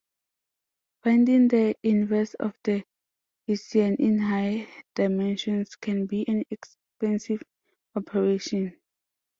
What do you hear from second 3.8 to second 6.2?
in high dimensions can